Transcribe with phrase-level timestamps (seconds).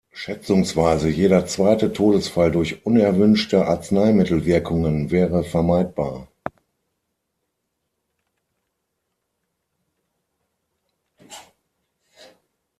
[0.13, 6.27] Schätzungsweise jeder zweite Todesfall durch unerwünschte Arzneimittelwirkungen wäre vermeidbar.